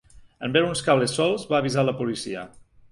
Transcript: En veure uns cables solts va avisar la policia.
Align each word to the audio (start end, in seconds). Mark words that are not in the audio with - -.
En 0.47 0.55
veure 0.55 0.71
uns 0.71 0.81
cables 0.89 1.15
solts 1.21 1.47
va 1.53 1.61
avisar 1.63 1.87
la 1.91 1.97
policia. 2.03 2.51